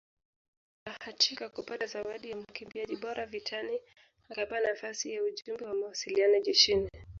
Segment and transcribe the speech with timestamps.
[0.85, 3.79] Alibahatika kupata zawadi ya mkimbiaji bora vitani
[4.29, 6.89] akapewa nafasi ya ujumbe wa mawasiliano jeshini